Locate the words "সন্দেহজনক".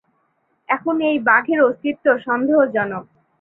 2.25-3.05